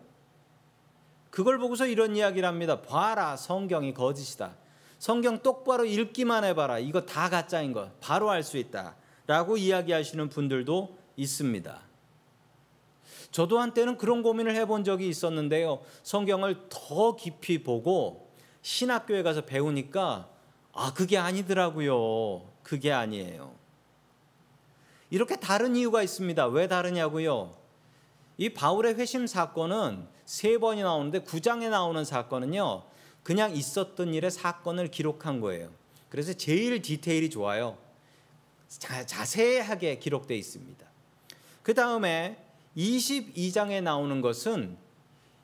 그걸 1.36 1.58
보고서 1.58 1.84
이런 1.84 2.16
이야기를 2.16 2.48
합니다. 2.48 2.80
봐라, 2.80 3.36
성경이 3.36 3.92
거짓이다. 3.92 4.56
성경 4.98 5.42
똑바로 5.42 5.84
읽기만 5.84 6.44
해봐라. 6.44 6.78
이거 6.78 7.02
다 7.02 7.28
가짜인 7.28 7.74
거 7.74 7.90
바로 8.00 8.30
알 8.30 8.42
수 8.42 8.56
있다. 8.56 8.96
라고 9.26 9.58
이야기하시는 9.58 10.30
분들도 10.30 10.96
있습니다. 11.14 11.82
저도 13.32 13.58
한때는 13.58 13.98
그런 13.98 14.22
고민을 14.22 14.56
해본 14.56 14.84
적이 14.84 15.10
있었는데요. 15.10 15.82
성경을 16.04 16.70
더 16.70 17.16
깊이 17.16 17.62
보고 17.62 18.30
신학교에 18.62 19.22
가서 19.22 19.42
배우니까 19.42 20.30
아, 20.72 20.94
그게 20.94 21.18
아니더라고요. 21.18 22.50
그게 22.62 22.92
아니에요. 22.92 23.52
이렇게 25.10 25.36
다른 25.36 25.76
이유가 25.76 26.02
있습니다. 26.02 26.46
왜 26.46 26.66
다르냐고요? 26.66 27.65
이 28.38 28.50
바울의 28.50 28.94
회심 28.94 29.26
사건은 29.26 30.06
세 30.24 30.58
번이 30.58 30.82
나오는데 30.82 31.20
9장에 31.20 31.70
나오는 31.70 32.04
사건은요. 32.04 32.84
그냥 33.22 33.56
있었던 33.56 34.14
일의 34.14 34.30
사건을 34.30 34.90
기록한 34.90 35.40
거예요. 35.40 35.70
그래서 36.08 36.32
제일 36.32 36.80
디테일이 36.82 37.30
좋아요. 37.30 37.78
자, 38.68 39.04
자세하게 39.06 39.98
기록되어 39.98 40.36
있습니다. 40.36 40.86
그 41.62 41.74
다음에 41.74 42.36
22장에 42.76 43.82
나오는 43.82 44.20
것은 44.20 44.76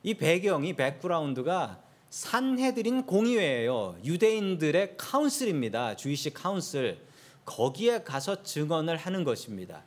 이 0.03 0.13
배경이 0.13 0.75
백그라운드가 0.75 1.81
산해드린 2.09 3.05
공의회예요. 3.05 3.97
유대인들의 4.03 4.97
카운슬입니다. 4.97 5.95
주이시 5.95 6.31
카운슬. 6.33 7.01
거기에 7.45 8.03
가서 8.03 8.43
증언을 8.43 8.97
하는 8.97 9.23
것입니다. 9.23 9.83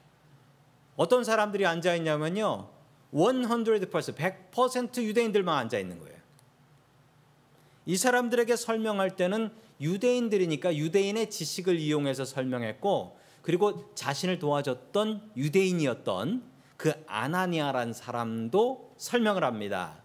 어떤 0.96 1.24
사람들이 1.24 1.64
앉아 1.66 1.94
있냐면요. 1.94 2.75
100% 3.16 4.14
100% 4.52 5.02
유대인들만 5.02 5.56
앉아 5.56 5.78
있는 5.78 5.98
거예요. 5.98 6.16
이 7.86 7.96
사람들에게 7.96 8.56
설명할 8.56 9.16
때는 9.16 9.50
유대인들이니까 9.80 10.76
유대인의 10.76 11.30
지식을 11.30 11.78
이용해서 11.78 12.24
설명했고 12.24 13.16
그리고 13.42 13.94
자신을 13.94 14.38
도와줬던 14.38 15.32
유대인이었던 15.36 16.42
그 16.76 16.92
아나니아란 17.06 17.92
사람도 17.92 18.94
설명을 18.96 19.44
합니다. 19.44 20.02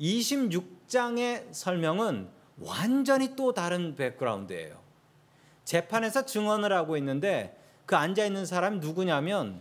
26장의 0.00 1.52
설명은 1.52 2.28
완전히 2.58 3.36
또 3.36 3.54
다른 3.54 3.96
백그라운드예요. 3.96 4.78
재판에서 5.64 6.26
증언을 6.26 6.72
하고 6.72 6.96
있는데 6.96 7.58
그 7.86 7.96
앉아 7.96 8.24
있는 8.24 8.44
사람이 8.44 8.78
누구냐면 8.80 9.60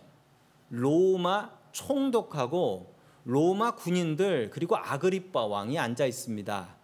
로마 0.70 1.52
총독하고 1.76 2.96
로마 3.26 3.76
군인들 3.76 4.50
그리고 4.52 4.78
아그리빠 4.78 5.46
왕이 5.46 5.78
앉아 5.78 6.06
있습니다. 6.06 6.76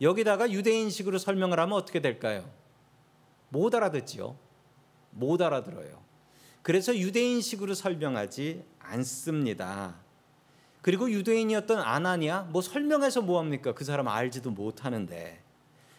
여기다가 0.00 0.50
유대인식으로 0.50 1.18
설명을 1.18 1.60
하면 1.60 1.78
어떻게 1.78 2.00
될까요? 2.00 2.44
못 3.50 3.72
알아듣지요. 3.74 4.36
못 5.10 5.40
알아들어요. 5.40 6.02
그래서 6.62 6.96
유대인식으로 6.96 7.74
설명하지 7.74 8.64
않습니다. 8.80 9.96
그리고 10.80 11.08
유대인이었던 11.08 11.78
아나니아 11.78 12.48
뭐 12.50 12.62
설명해서 12.62 13.22
뭐 13.22 13.38
합니까? 13.38 13.72
그 13.74 13.84
사람 13.84 14.08
알지도 14.08 14.50
못하는데. 14.50 15.40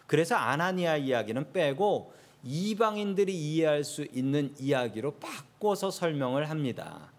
그래서 0.06 0.34
아나니아 0.34 0.98
이야기는 0.98 1.52
빼고 1.52 2.12
이방인들이 2.42 3.34
이해할 3.34 3.84
수 3.84 4.06
있는 4.12 4.54
이야기로 4.58 5.12
바꿔서 5.12 5.90
설명을 5.90 6.50
합니다. 6.50 7.13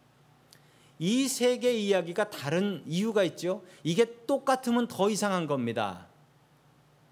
이 1.00 1.26
세 1.26 1.60
개 1.60 1.72
이야기가 1.74 2.30
다른 2.30 2.84
이유가 2.86 3.24
있죠. 3.24 3.64
이게 3.84 4.26
똑같으면 4.26 4.88
더 4.88 5.10
이상한 5.10 5.46
겁니다. 5.48 6.08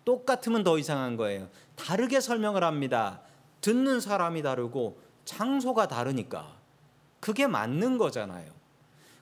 똑같으면 0.05 0.63
더 0.63 0.77
이상한 0.77 1.15
거예요. 1.17 1.49
다르게 1.75 2.19
설명을 2.19 2.63
합니다. 2.63 3.21
듣는 3.61 3.99
사람이 3.99 4.41
다르고 4.41 4.99
장소가 5.25 5.87
다르니까 5.87 6.57
그게 7.19 7.47
맞는 7.47 7.97
거잖아요. 7.97 8.51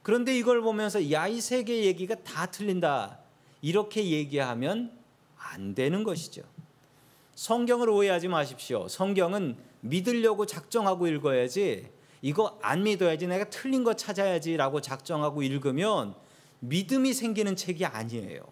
그런데 0.04 0.36
이걸 0.36 0.62
보면서 0.62 1.12
야 1.12 1.28
이 1.28 1.40
세계 1.42 1.86
얘기가 1.86 2.16
다 2.24 2.48
틀린다 2.48 3.20
이렇게 3.62 4.04
얘기하면 4.10 4.92
안 5.38 5.76
되는 5.76 6.04
것이죠. 6.04 6.42
성경을 7.36 7.90
오해하지 7.90 8.28
마십시오. 8.28 8.88
성경은 8.88 9.58
믿으려고 9.82 10.46
작정하고 10.46 11.08
읽어야지 11.08 11.90
이거 12.22 12.60
안 12.62 12.84
믿어야지 12.84 13.28
내가 13.28 13.50
틀린 13.50 13.84
거 13.84 13.96
찾아야지라고 13.96 14.82
작정하고 14.82 15.42
읽으면 15.42 16.14
믿음이 16.60 17.14
생기는 17.14 17.56
책이 17.56 17.86
아니에요. 17.86 18.44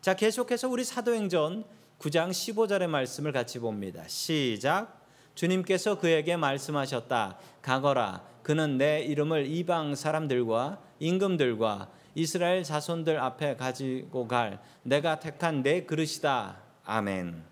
자, 0.00 0.14
계속해서 0.14 0.68
우리 0.68 0.84
사도행전 0.84 1.64
9장 1.98 2.30
15절의 2.30 2.86
말씀을 2.88 3.32
같이 3.32 3.58
봅니다. 3.58 4.06
시작. 4.08 5.02
주님께서 5.34 5.98
그에게 5.98 6.36
말씀하셨다. 6.36 7.38
가거라. 7.62 8.22
그는 8.42 8.78
내 8.78 9.00
이름을 9.02 9.46
이방 9.46 9.94
사람들과 9.94 10.80
임금들과 11.00 11.90
이스라엘 12.14 12.62
자손들 12.62 13.18
앞에 13.18 13.56
가지고 13.56 14.28
갈 14.28 14.62
내가 14.82 15.18
택한 15.18 15.62
내 15.62 15.84
그릇이다. 15.84 16.58
아멘. 16.84 17.42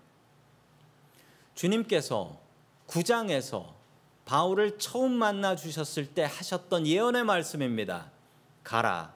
주님께서 1.55 2.39
9장에서 2.87 3.65
바울을 4.25 4.77
처음 4.77 5.11
만나 5.11 5.55
주셨을 5.55 6.07
때 6.07 6.23
하셨던 6.23 6.87
예언의 6.87 7.23
말씀입니다. 7.23 8.11
가라. 8.63 9.13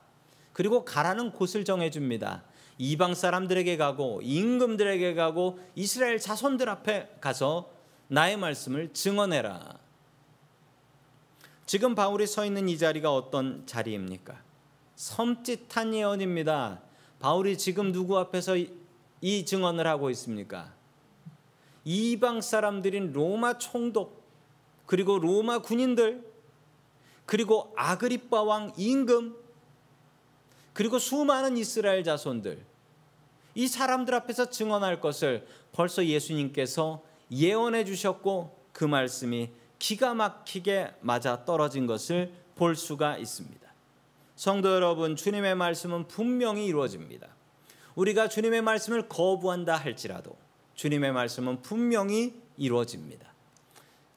그리고 0.54 0.84
가라는 0.84 1.32
곳을 1.32 1.64
정해 1.66 1.90
줍니다. 1.90 2.44
이방 2.78 3.16
사람들에게 3.16 3.78
가고 3.78 4.22
임금들에게 4.24 5.14
가고 5.16 5.60
이스라엘 5.76 6.20
자손들 6.20 6.70
앞에 6.70 7.16
가서 7.22 7.72
나의 8.08 8.38
말씀을 8.38 8.94
증언해라. 8.94 9.78
지금 11.66 11.96
바울이 11.96 12.28
서 12.28 12.46
있는 12.46 12.70
이 12.70 12.78
자리가 12.78 13.14
어떤 13.14 13.66
자리입니까? 13.66 14.42
섬찟한 14.96 15.94
예언입니다. 15.94 16.82
바울이 17.20 17.58
지금 17.58 17.92
누구 17.92 18.18
앞에서 18.20 18.56
이 19.22 19.46
증언을 19.46 19.86
하고 19.86 20.10
있습니까? 20.12 20.74
이방 21.84 22.42
사람들인 22.42 23.14
로마 23.14 23.58
총독 23.58 24.27
그리고 24.88 25.20
로마 25.20 25.60
군인들 25.60 26.26
그리고 27.28 27.72
아그리빠 27.76 28.42
왕 28.42 28.74
임금 28.76 29.36
그리고 30.74 30.98
수많은 30.98 31.58
이스라엘 31.58 32.04
자손들 32.04 32.66
이 33.54 33.68
사람들 33.68 34.14
앞에서 34.16 34.50
증언할 34.50 35.00
것을 35.00 35.46
벌써 35.72 36.06
예수님께서 36.06 37.04
예언해 37.32 37.86
주셨고 37.86 38.58
그 38.72 38.86
말씀이 38.86 39.50
기가 39.80 40.14
막히게 40.14 40.96
맞아 41.02 41.44
떨어진 41.46 41.86
것을 41.86 42.32
볼 42.56 42.76
수가 42.76 43.18
있습니다. 43.18 43.68
성도 44.36 44.72
여러분, 44.74 45.16
주님의 45.16 45.56
말씀은 45.56 46.08
분명히 46.08 46.66
이루어집니다. 46.68 47.28
우리가 47.96 48.30
주님의 48.30 48.62
말씀을 48.62 49.10
거부한다 49.10 49.76
할지라도 49.76 50.38
주님의 50.76 51.12
말씀은 51.12 51.64
분명히 51.64 52.40
이루어집니다. 52.58 53.34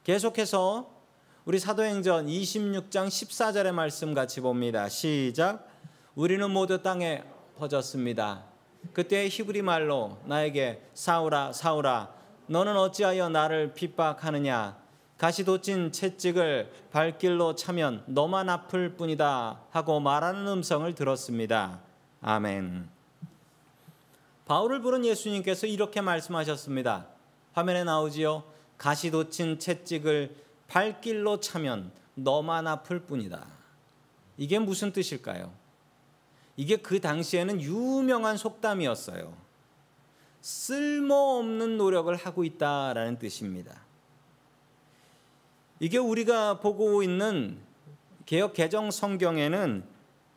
계속해서 0.03 0.89
우리 1.45 1.59
사도행전 1.59 2.25
26장 2.25 3.07
14절의 3.07 3.71
말씀 3.71 4.15
같이 4.15 4.41
봅니다. 4.41 4.89
시작. 4.89 5.67
우리는 6.15 6.49
모두 6.49 6.81
땅에 6.81 7.23
퍼졌습니다. 7.59 8.43
그때 8.93 9.27
히브리 9.29 9.61
말로 9.61 10.17
나에게 10.25 10.81
사우라 10.95 11.53
사우라 11.53 12.15
너는 12.47 12.77
어찌하여 12.77 13.29
나를 13.29 13.75
핍박하느냐 13.75 14.75
가시 15.19 15.45
돋친 15.45 15.91
채찍을 15.91 16.71
발길로 16.91 17.53
차면 17.53 18.03
너만 18.07 18.49
아플 18.49 18.95
뿐이다 18.95 19.61
하고 19.69 19.99
말하는 19.99 20.47
음성을 20.47 20.91
들었습니다. 20.95 21.79
아멘. 22.23 22.89
바울을 24.47 24.81
부른 24.81 25.05
예수님께서 25.05 25.67
이렇게 25.67 26.01
말씀하셨습니다. 26.01 27.05
화면에 27.53 27.83
나오지요. 27.83 28.43
가시 28.81 29.11
돋친 29.11 29.59
채찍을 29.59 30.35
발길로 30.67 31.39
차면 31.39 31.91
너만 32.15 32.65
아플 32.65 33.01
뿐이다. 33.01 33.45
이게 34.37 34.57
무슨 34.57 34.91
뜻일까요? 34.91 35.53
이게 36.57 36.77
그 36.77 36.99
당시에는 36.99 37.61
유명한 37.61 38.37
속담이었어요. 38.37 39.37
쓸모없는 40.41 41.77
노력을 41.77 42.11
하고 42.15 42.43
있다라는 42.43 43.19
뜻입니다. 43.19 43.83
이게 45.79 45.99
우리가 45.99 46.59
보고 46.59 47.03
있는 47.03 47.59
개혁 48.25 48.55
개정 48.55 48.89
성경에는 48.89 49.83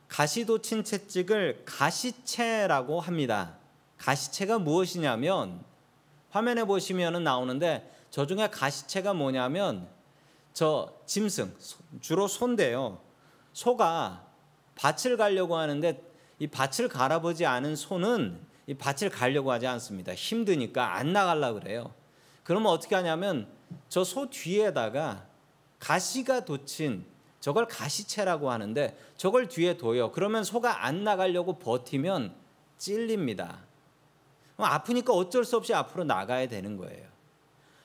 가시도친 0.09 0.85
채찍을 0.85 1.63
가시채라고 1.65 3.01
합니다. 3.01 3.57
가시채가 3.97 4.59
무엇이냐면 4.59 5.65
화면에 6.29 6.65
보시면은 6.65 7.25
나오는데 7.25 7.94
저 8.15 8.27
중에 8.27 8.47
가시채가 8.49 9.13
뭐냐면 9.13 9.89
저 10.53 10.95
짐승 11.05 11.53
주로 12.01 12.29
소인데요. 12.29 13.01
소가 13.53 14.25
밭을 14.77 15.17
가려고 15.17 15.57
하는데 15.57 16.01
이 16.39 16.47
밭을 16.47 16.89
갈아보지 16.89 17.45
않은 17.45 17.75
소는 17.75 18.41
이 18.69 18.75
밭을 18.75 19.11
가려고 19.11 19.51
하지 19.51 19.67
않습니다. 19.67 20.15
힘드니까 20.15 20.95
안 20.95 21.13
나갈라 21.13 21.55
그래요. 21.55 21.93
그러면 22.45 22.71
어떻게 22.71 22.95
하냐면 22.95 23.49
저 23.89 24.05
소 24.05 24.31
뒤에다가 24.31 25.27
가시가 25.81 26.45
돋친 26.45 27.05
저걸 27.41 27.67
가시채라고 27.67 28.49
하는데 28.49 28.97
저걸 29.17 29.49
뒤에 29.49 29.77
둬요. 29.77 30.13
그러면 30.13 30.45
소가 30.45 30.87
안 30.87 31.03
나가려고 31.03 31.59
버티면 31.59 32.33
찔립니다. 32.79 33.59
아프니까 34.57 35.13
어쩔 35.13 35.45
수 35.45 35.57
없이 35.57 35.75
앞으로 35.75 36.05
나가야 36.05 36.47
되는 36.47 36.77
거예요. 36.77 37.14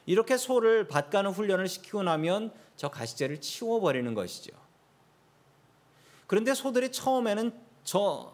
이렇게 0.09 0.37
소를 0.37 0.87
밭 0.87 1.11
가는 1.11 1.29
훈련을 1.29 1.67
시키고 1.67 2.01
나면 2.01 2.51
저 2.75 2.89
가시제를 2.89 3.41
치워버리는 3.41 4.11
것이죠. 4.15 4.49
그런데 6.25 6.55
소들이 6.55 6.91
처음에는 6.91 7.51
저 7.83 8.33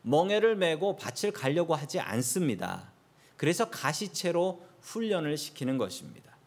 멍에를 0.00 0.56
메고 0.56 0.96
밭을 0.96 1.32
가려고 1.32 1.74
하지 1.74 2.00
않습니다. 2.00 2.90
그래서 3.36 3.68
가시채로 3.68 4.66
훈련을 4.80 5.36
시키는 5.36 5.76
것입니다. 5.76 6.38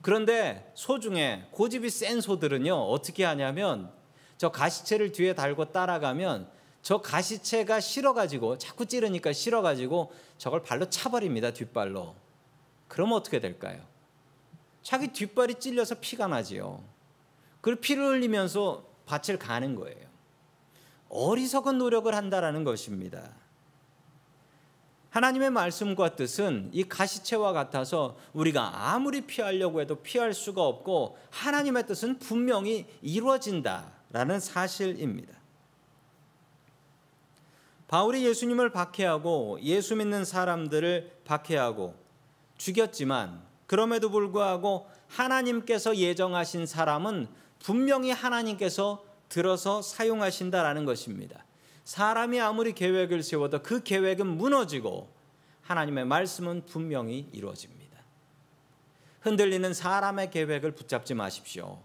그런데 0.00 0.72
소 0.74 0.98
중에 0.98 1.48
고집이 1.50 1.90
센 1.90 2.22
소들은요 2.22 2.74
어떻게 2.74 3.24
하냐면 3.24 3.92
저 4.38 4.50
가시채를 4.50 5.12
뒤에 5.12 5.34
달고 5.34 5.72
따라가면 5.72 6.48
저 6.80 7.02
가시채가 7.02 7.80
싫어가지고 7.80 8.56
자꾸 8.56 8.86
찌르니까 8.86 9.34
싫어가지고 9.34 10.10
저걸 10.38 10.62
발로 10.62 10.88
차버립니다 10.88 11.52
뒷발로. 11.52 12.29
그럼 12.90 13.12
어떻게 13.12 13.38
될까요? 13.38 13.80
자기 14.82 15.08
뒷발이 15.08 15.60
찔려서 15.60 16.00
피가 16.00 16.26
나지요. 16.26 16.82
그리고 17.60 17.80
피를 17.80 18.04
흘리면서 18.04 18.84
밭을 19.06 19.38
가는 19.38 19.76
거예요. 19.76 20.08
어리석은 21.08 21.78
노력을 21.78 22.12
한다라는 22.12 22.64
것입니다. 22.64 23.30
하나님의 25.10 25.50
말씀과 25.50 26.16
뜻은 26.16 26.70
이 26.72 26.82
가시채와 26.82 27.52
같아서 27.52 28.16
우리가 28.32 28.90
아무리 28.92 29.20
피하려고 29.20 29.80
해도 29.80 30.02
피할 30.02 30.34
수가 30.34 30.64
없고 30.64 31.16
하나님의 31.30 31.86
뜻은 31.86 32.18
분명히 32.18 32.86
이루어진다라는 33.02 34.40
사실입니다. 34.40 35.32
바울이 37.86 38.26
예수님을 38.26 38.70
박해하고 38.70 39.60
예수 39.62 39.94
믿는 39.94 40.24
사람들을 40.24 41.20
박해하고 41.24 41.99
죽였지만 42.60 43.40
그럼에도 43.66 44.10
불구하고 44.10 44.86
하나님께서 45.08 45.96
예정하신 45.96 46.66
사람은 46.66 47.26
분명히 47.58 48.10
하나님께서 48.10 49.02
들어서 49.28 49.80
사용하신다라는 49.80 50.84
것입니다. 50.84 51.44
사람이 51.84 52.38
아무리 52.40 52.74
계획을 52.74 53.22
세워도 53.22 53.62
그 53.62 53.82
계획은 53.82 54.26
무너지고 54.26 55.10
하나님의 55.62 56.04
말씀은 56.04 56.66
분명히 56.66 57.28
이루어집니다. 57.32 57.98
흔들리는 59.22 59.72
사람의 59.72 60.30
계획을 60.30 60.72
붙잡지 60.72 61.14
마십시오. 61.14 61.80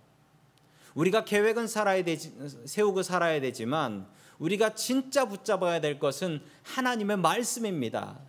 우리가 0.94 1.24
계획은 1.24 1.68
살아야 1.68 2.04
되지, 2.04 2.34
세우고 2.66 3.04
살아야 3.04 3.40
되지만 3.40 4.08
우리가 4.40 4.76
진짜 4.76 5.26
붙잡아야 5.26 5.80
될 5.80 6.00
것은 6.00 6.42
하나님의 6.64 7.18
말씀입니다. 7.18 8.20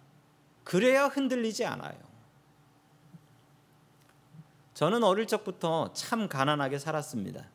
그래야 0.62 1.06
흔들리지 1.06 1.64
않아요. 1.64 2.06
저는 4.76 5.02
어릴 5.04 5.26
적부터 5.26 5.94
참 5.94 6.28
가난하게 6.28 6.78
살았습니다. 6.78 7.48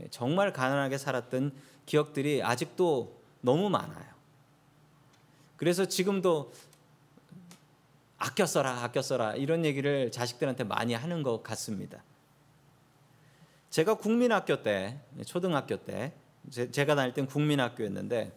예, 0.00 0.08
정말 0.08 0.50
가난하게 0.50 0.96
살았던 0.96 1.52
기억들이 1.84 2.42
아직도 2.42 3.20
너무 3.42 3.68
많아요. 3.68 4.06
그래서 5.58 5.84
지금도 5.84 6.54
아껴 8.16 8.46
써라, 8.46 8.82
아껴 8.82 9.02
써라 9.02 9.34
이런 9.34 9.66
얘기를 9.66 10.10
자식들한테 10.10 10.64
많이 10.64 10.94
하는 10.94 11.22
것 11.22 11.42
같습니다. 11.42 12.02
제가 13.68 13.92
국민학교 13.98 14.62
때, 14.62 14.98
초등학교 15.26 15.76
때, 15.76 16.14
제 16.50 16.84
가 16.86 16.94
다닐 16.94 17.12
땐 17.12 17.26
국민학교였는데 17.26 18.32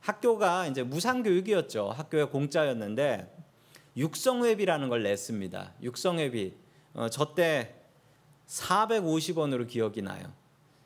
학교가 0.00 0.66
이제 0.66 0.82
무상교육이었죠. 0.82 1.88
학교에 1.88 2.24
공짜였는데 2.24 3.34
육성회비라는 3.96 4.90
걸 4.90 5.04
냈습니다. 5.04 5.72
육성회비 5.80 6.67
어, 6.94 7.08
저때 7.08 7.74
450원으로 8.46 9.66
기억이 9.68 10.02
나요. 10.02 10.32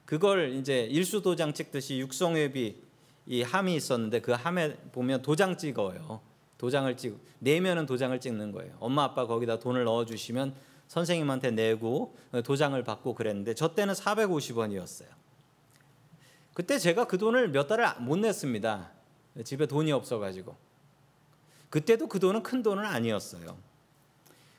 그걸 0.04 0.52
이제 0.52 0.82
일수 0.90 1.22
도장 1.22 1.54
찍듯이 1.54 1.98
육성회비 2.00 2.76
이 3.26 3.42
함이 3.42 3.74
있었는데 3.76 4.20
그 4.20 4.32
함에 4.32 4.76
보면 4.92 5.22
도장 5.22 5.56
찍어요. 5.56 6.20
도장을 6.58 6.96
찍 6.96 7.18
내면은 7.38 7.86
도장을 7.86 8.18
찍는 8.20 8.52
거예요. 8.52 8.76
엄마 8.78 9.04
아빠 9.04 9.26
거기다 9.26 9.58
돈을 9.58 9.84
넣어 9.84 10.04
주시면 10.04 10.54
선생님한테 10.88 11.52
내고 11.52 12.16
도장을 12.44 12.82
받고 12.84 13.14
그랬는데 13.14 13.54
저 13.54 13.74
때는 13.74 13.94
450원이었어요. 13.94 15.06
그때 16.54 16.78
제가 16.78 17.06
그 17.06 17.16
돈을 17.16 17.48
몇 17.50 17.66
달을 17.66 17.86
못 18.00 18.16
냈습니다. 18.18 18.90
집에 19.44 19.66
돈이 19.66 19.90
없어 19.92 20.18
가지고. 20.18 20.56
그때도 21.70 22.08
그 22.08 22.20
돈은 22.20 22.42
큰 22.42 22.62
돈은 22.62 22.84
아니었어요. 22.84 23.56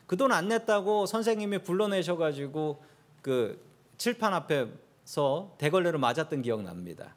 그 0.08 0.16
돈 0.18 0.32
안 0.32 0.48
냈다고 0.48 1.06
선생님이 1.06 1.60
불러내셔 1.60 2.18
가지고 2.18 2.84
그 3.22 3.60
칠판 3.98 4.34
앞에서 4.34 5.56
대걸레로 5.58 6.00
맞았던 6.00 6.42
기억 6.42 6.62
납니다. 6.62 7.16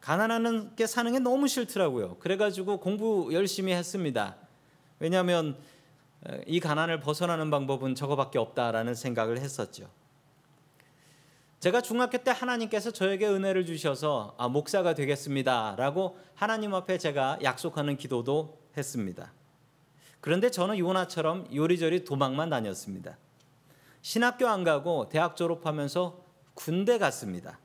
가난한 0.00 0.74
게 0.74 0.86
사는 0.86 1.12
게 1.12 1.18
너무 1.20 1.46
싫더라고요. 1.46 2.16
그래가지고 2.18 2.78
공부 2.80 3.30
열심히 3.32 3.72
했습니다. 3.72 4.36
왜냐하면 4.98 5.56
이 6.46 6.58
가난을 6.60 7.00
벗어나는 7.00 7.50
방법은 7.50 7.94
저거밖에 7.94 8.38
없다라는 8.38 8.94
생각을 8.94 9.38
했었죠. 9.38 9.88
제가 11.60 11.80
중학교 11.80 12.18
때 12.18 12.32
하나님께서 12.32 12.90
저에게 12.90 13.28
은혜를 13.28 13.64
주셔서 13.64 14.34
아, 14.38 14.48
목사가 14.48 14.94
되겠습니다라고 14.94 16.18
하나님 16.34 16.74
앞에 16.74 16.98
제가 16.98 17.38
약속하는 17.42 17.96
기도도 17.96 18.58
했습니다. 18.76 19.32
그런데 20.22 20.50
저는 20.52 20.78
요나처럼 20.78 21.48
요리조리 21.52 22.04
도망만 22.04 22.48
다녔습니다. 22.48 23.18
신학교 24.02 24.46
안 24.46 24.62
가고 24.62 25.08
대학 25.08 25.36
졸업하면서 25.36 26.24
군대 26.54 26.96
갔습니다. 26.96 27.58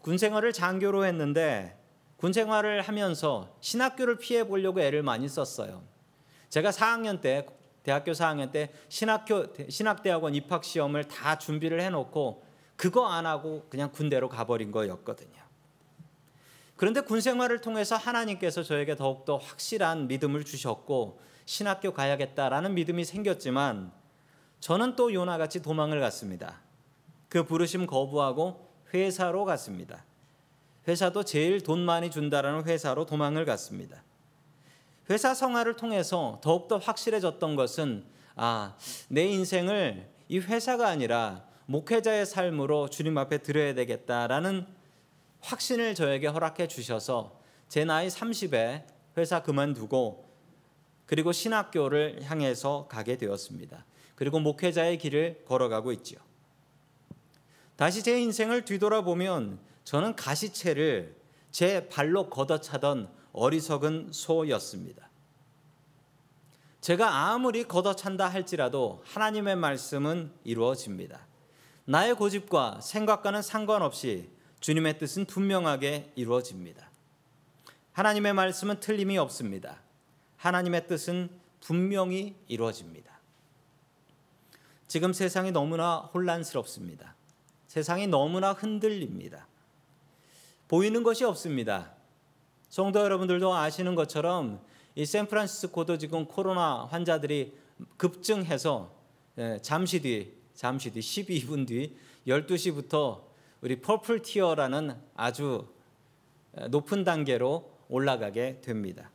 군 0.00 0.16
생활을 0.16 0.52
장교로 0.52 1.04
했는데 1.04 1.76
군 2.16 2.32
생활을 2.32 2.82
하면서 2.82 3.52
신학교를 3.60 4.18
피해 4.18 4.44
보려고 4.46 4.80
애를 4.80 5.02
많이 5.02 5.28
썼어요. 5.28 5.82
제가 6.50 6.70
4학년 6.70 7.20
때 7.20 7.46
대학교 7.82 8.12
4학년 8.12 8.52
때 8.52 8.72
신학교 8.88 9.46
신학대학원 9.68 10.36
입학 10.36 10.62
시험을 10.62 11.08
다 11.08 11.36
준비를 11.36 11.80
해 11.80 11.90
놓고 11.90 12.44
그거 12.76 13.08
안 13.08 13.26
하고 13.26 13.66
그냥 13.68 13.90
군대로 13.90 14.28
가버린 14.28 14.70
거였거든요. 14.70 15.49
그런데 16.80 17.02
군 17.02 17.20
생활을 17.20 17.60
통해서 17.60 17.94
하나님께서 17.94 18.62
저에게 18.62 18.96
더욱더 18.96 19.36
확실한 19.36 20.08
믿음을 20.08 20.46
주셨고 20.46 21.20
신학교 21.44 21.92
가야겠다라는 21.92 22.72
믿음이 22.72 23.04
생겼지만 23.04 23.92
저는 24.60 24.96
또 24.96 25.12
요나같이 25.12 25.60
도망을 25.60 26.00
갔습니다. 26.00 26.58
그 27.28 27.44
부르심 27.44 27.86
거부하고 27.86 28.66
회사로 28.94 29.44
갔습니다. 29.44 30.06
회사도 30.88 31.22
제일 31.24 31.60
돈 31.60 31.80
많이 31.80 32.10
준다라는 32.10 32.64
회사로 32.64 33.04
도망을 33.04 33.44
갔습니다. 33.44 34.02
회사 35.10 35.34
생활을 35.34 35.76
통해서 35.76 36.40
더욱더 36.42 36.78
확실해졌던 36.78 37.56
것은 37.56 38.06
아, 38.36 38.74
내 39.08 39.26
인생을 39.26 40.08
이 40.28 40.38
회사가 40.38 40.88
아니라 40.88 41.44
목회자의 41.66 42.24
삶으로 42.24 42.88
주님 42.88 43.18
앞에 43.18 43.42
드려야 43.42 43.74
되겠다라는 43.74 44.79
확신을 45.40 45.94
저에게 45.94 46.26
허락해 46.26 46.68
주셔서 46.68 47.40
제 47.68 47.84
나이 47.84 48.08
30에 48.08 48.84
회사 49.16 49.42
그만두고 49.42 50.28
그리고 51.06 51.32
신학교를 51.32 52.22
향해서 52.22 52.86
가게 52.88 53.16
되었습니다. 53.16 53.84
그리고 54.14 54.38
목회자의 54.38 54.98
길을 54.98 55.44
걸어가고 55.46 55.92
있지요. 55.92 56.20
다시 57.76 58.02
제 58.02 58.20
인생을 58.20 58.64
뒤돌아보면 58.64 59.58
저는 59.84 60.14
가시채를 60.14 61.16
제 61.50 61.88
발로 61.88 62.28
걷어차던 62.28 63.10
어리석은 63.32 64.10
소였습니다. 64.12 65.08
제가 66.80 67.30
아무리 67.30 67.64
걷어찬다 67.64 68.28
할지라도 68.28 69.02
하나님의 69.04 69.56
말씀은 69.56 70.32
이루어집니다. 70.44 71.26
나의 71.84 72.14
고집과 72.14 72.80
생각과는 72.80 73.42
상관없이 73.42 74.30
주님의 74.60 74.98
뜻은 74.98 75.24
분명하게 75.24 76.12
이루어집니다. 76.16 76.90
하나님의 77.92 78.34
말씀은 78.34 78.80
틀림이 78.80 79.18
없습니다. 79.18 79.80
하나님의 80.36 80.86
뜻은 80.86 81.30
분명히 81.60 82.36
이루어집니다. 82.48 83.18
지금 84.86 85.12
세상이 85.12 85.52
너무나 85.52 85.98
혼란스럽습니다. 86.14 87.14
세상이 87.66 88.06
너무나 88.06 88.52
흔들립니다. 88.52 89.46
보이는 90.68 91.02
것이 91.02 91.24
없습니다. 91.24 91.92
성도 92.68 93.00
여러분들도 93.00 93.54
아시는 93.54 93.94
것처럼 93.94 94.64
이 94.94 95.06
샌프란시스코도 95.06 95.98
지금 95.98 96.26
코로나 96.26 96.86
환자들이 96.86 97.56
급증해서 97.96 98.94
예, 99.38 99.58
잠시 99.62 100.00
뒤 100.00 100.34
잠시 100.54 100.92
뒤 100.92 101.00
12분 101.00 101.66
뒤 101.66 101.96
12시부터 102.26 103.29
우리 103.60 103.80
퍼플 103.80 104.22
티어라는 104.22 104.96
아주 105.14 105.68
높은 106.68 107.04
단계로 107.04 107.70
올라가게 107.88 108.60
됩니다. 108.60 109.10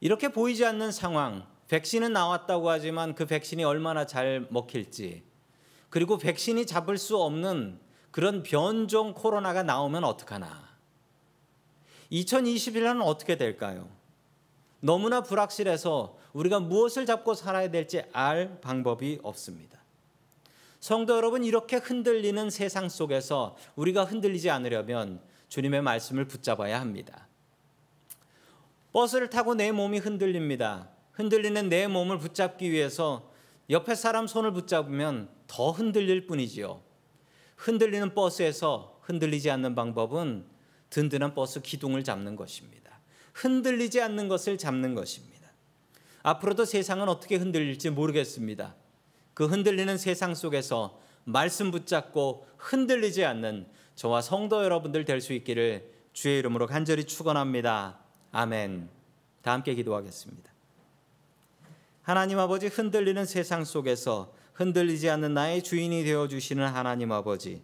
이렇게 0.00 0.28
보이지 0.28 0.64
않는 0.64 0.92
상황, 0.92 1.46
백신은 1.68 2.12
나왔다고 2.12 2.68
하지만 2.68 3.14
그 3.14 3.24
백신이 3.24 3.64
얼마나 3.64 4.04
잘 4.04 4.46
먹힐지, 4.50 5.22
그리고 5.88 6.18
백신이 6.18 6.66
잡을 6.66 6.98
수 6.98 7.18
없는 7.18 7.78
그런 8.10 8.42
변종 8.42 9.14
코로나가 9.14 9.62
나오면 9.62 10.04
어떡하나. 10.04 10.68
2021년은 12.10 13.02
어떻게 13.02 13.36
될까요? 13.36 13.88
너무나 14.80 15.22
불확실해서 15.22 16.18
우리가 16.32 16.60
무엇을 16.60 17.06
잡고 17.06 17.34
살아야 17.34 17.70
될지 17.70 18.02
알 18.12 18.60
방법이 18.60 19.20
없습니다. 19.22 19.81
성도 20.82 21.16
여러분, 21.16 21.44
이렇게 21.44 21.76
흔들리는 21.76 22.50
세상 22.50 22.88
속에서 22.88 23.56
우리가 23.76 24.02
흔들리지 24.02 24.50
않으려면 24.50 25.22
주님의 25.46 25.80
말씀을 25.80 26.26
붙잡아야 26.26 26.80
합니다. 26.80 27.28
버스를 28.92 29.30
타고 29.30 29.54
내 29.54 29.70
몸이 29.70 29.98
흔들립니다. 29.98 30.90
흔들리는 31.12 31.68
내 31.68 31.86
몸을 31.86 32.18
붙잡기 32.18 32.72
위해서 32.72 33.30
옆에 33.70 33.94
사람 33.94 34.26
손을 34.26 34.52
붙잡으면 34.52 35.28
더 35.46 35.70
흔들릴 35.70 36.26
뿐이지요. 36.26 36.82
흔들리는 37.54 38.12
버스에서 38.12 38.98
흔들리지 39.02 39.52
않는 39.52 39.76
방법은 39.76 40.46
든든한 40.90 41.34
버스 41.34 41.62
기둥을 41.62 42.02
잡는 42.02 42.34
것입니다. 42.34 42.98
흔들리지 43.34 44.00
않는 44.00 44.26
것을 44.26 44.58
잡는 44.58 44.96
것입니다. 44.96 45.48
앞으로도 46.24 46.64
세상은 46.64 47.08
어떻게 47.08 47.36
흔들릴지 47.36 47.90
모르겠습니다. 47.90 48.81
그 49.34 49.46
흔들리는 49.46 49.96
세상 49.98 50.34
속에서 50.34 51.00
말씀 51.24 51.70
붙잡고 51.70 52.46
흔들리지 52.58 53.24
않는 53.24 53.66
저와 53.94 54.22
성도 54.22 54.64
여러분들 54.64 55.04
될 55.04 55.20
수 55.20 55.32
있기를 55.32 55.90
주의 56.12 56.38
이름으로 56.38 56.66
간절히 56.66 57.04
축원합니다. 57.04 57.98
아멘. 58.32 58.88
다 59.42 59.52
함께 59.52 59.74
기도하겠습니다. 59.74 60.52
하나님 62.02 62.38
아버지 62.38 62.66
흔들리는 62.66 63.24
세상 63.24 63.64
속에서 63.64 64.34
흔들리지 64.54 65.08
않는 65.10 65.34
나의 65.34 65.62
주인이 65.62 66.04
되어 66.04 66.28
주시는 66.28 66.66
하나님 66.66 67.12
아버지. 67.12 67.62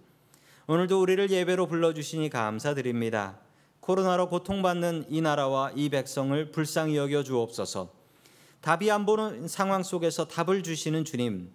오늘도 0.66 1.00
우리를 1.00 1.30
예배로 1.30 1.66
불러 1.66 1.92
주시니 1.92 2.30
감사드립니다. 2.30 3.38
코로나로 3.80 4.28
고통받는 4.28 5.06
이 5.08 5.20
나라와 5.20 5.72
이 5.74 5.88
백성을 5.88 6.52
불쌍히 6.52 6.96
여겨 6.96 7.22
주옵소서. 7.22 7.90
답이 8.60 8.90
안 8.90 9.06
보는 9.06 9.48
상황 9.48 9.82
속에서 9.82 10.26
답을 10.28 10.62
주시는 10.62 11.04
주님. 11.04 11.50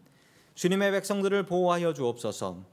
주님의 0.55 0.91
백성들을 0.91 1.45
보호하여 1.45 1.93
주옵소서. 1.93 2.63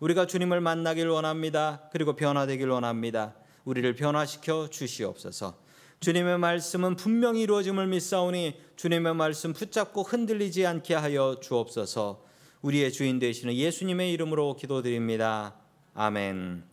우리가 0.00 0.26
주님을 0.26 0.60
만나길 0.60 1.08
원합니다. 1.08 1.88
그리고 1.92 2.16
변화되길 2.16 2.68
원합니다. 2.68 3.34
우리를 3.64 3.94
변화시켜 3.94 4.68
주시옵소서. 4.70 5.58
주님의 6.00 6.38
말씀은 6.38 6.96
분명히 6.96 7.42
이루어짐을 7.42 7.86
믿사오니 7.86 8.58
주님의 8.76 9.14
말씀 9.14 9.52
붙잡고 9.52 10.02
흔들리지 10.02 10.66
않게 10.66 10.94
하여 10.94 11.36
주옵소서. 11.40 12.24
우리의 12.62 12.92
주인 12.92 13.18
되시는 13.18 13.54
예수님의 13.54 14.12
이름으로 14.12 14.56
기도드립니다. 14.56 15.56
아멘. 15.94 16.69